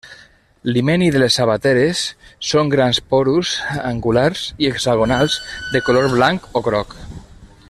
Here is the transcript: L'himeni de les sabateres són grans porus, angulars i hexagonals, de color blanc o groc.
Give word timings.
L'himeni 0.75 1.09
de 1.15 1.19
les 1.23 1.35
sabateres 1.39 2.01
són 2.53 2.73
grans 2.73 3.01
porus, 3.13 3.53
angulars 3.93 4.43
i 4.65 4.71
hexagonals, 4.73 5.41
de 5.77 5.87
color 5.91 6.13
blanc 6.19 6.53
o 6.63 6.69
groc. 6.71 7.01